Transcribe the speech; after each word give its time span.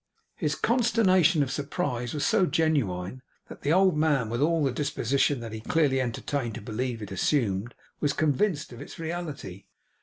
His 0.35 0.55
consternation 0.55 1.43
of 1.43 1.51
surprise 1.51 2.15
was 2.15 2.25
so 2.25 2.47
genuine, 2.47 3.21
that 3.49 3.61
the 3.61 3.71
old 3.71 3.95
man, 3.95 4.31
with 4.31 4.41
all 4.41 4.63
the 4.63 4.71
disposition 4.71 5.41
that 5.41 5.51
he 5.53 5.61
clearly 5.61 6.01
entertained 6.01 6.55
to 6.55 6.59
believe 6.61 7.03
it 7.03 7.11
assumed, 7.11 7.75
was 7.99 8.11
convinced 8.11 8.73
of 8.73 8.81
its 8.81 8.97
reality. 8.97 9.65